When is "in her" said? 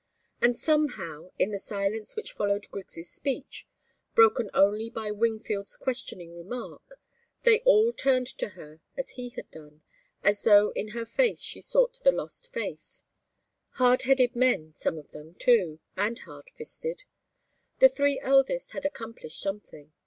10.71-11.05